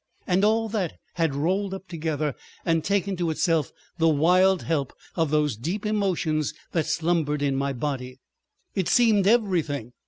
And 0.25 0.43
all 0.43 0.67
that 0.69 0.93
had 1.13 1.35
rolled 1.35 1.75
up 1.75 1.87
together 1.87 2.33
and 2.65 2.83
taken 2.83 3.15
to 3.17 3.29
itself 3.29 3.71
the 3.99 4.09
wild 4.09 4.63
help 4.63 4.93
of 5.15 5.29
those 5.29 5.55
deep 5.55 5.85
emotions 5.85 6.55
that 6.71 6.87
slumbered 6.87 7.43
in 7.43 7.55
my 7.55 7.71
body; 7.71 8.19
it 8.73 8.87
seemed 8.87 9.27
everything. 9.27 9.93